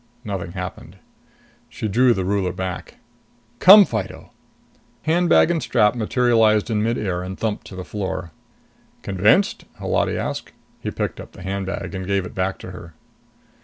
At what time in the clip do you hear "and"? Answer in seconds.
5.51-5.61, 7.21-7.37, 11.93-12.07